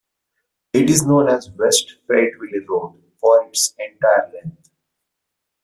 It 0.73 0.89
is 0.89 1.05
known 1.05 1.29
as 1.29 1.51
West 1.51 1.97
Fayetteville 2.07 2.65
Road 2.67 3.03
for 3.19 3.45
its 3.47 3.75
entire 3.77 4.31
length. 4.33 4.71